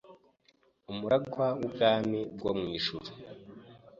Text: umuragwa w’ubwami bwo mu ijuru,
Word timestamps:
umuragwa 0.91 1.45
w’ubwami 1.59 2.19
bwo 2.35 2.51
mu 2.59 2.65
ijuru, 2.77 3.09